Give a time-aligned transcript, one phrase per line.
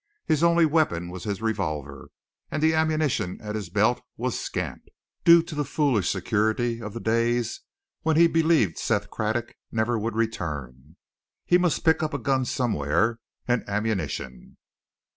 [0.25, 2.09] His only weapon was his revolver,
[2.49, 4.81] and the ammunition at his belt was scant,
[5.23, 7.61] due to the foolish security of the days
[8.01, 10.95] when he believed Seth Craddock never would return.
[11.45, 14.57] He must pick up a gun somewhere, and ammunition.